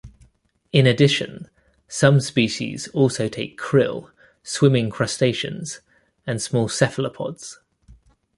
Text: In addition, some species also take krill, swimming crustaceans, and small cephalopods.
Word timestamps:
In 0.71 0.87
addition, 0.87 1.47
some 1.87 2.21
species 2.21 2.87
also 2.87 3.27
take 3.29 3.55
krill, 3.59 4.09
swimming 4.41 4.89
crustaceans, 4.89 5.81
and 6.25 6.41
small 6.41 6.67
cephalopods. 6.67 7.59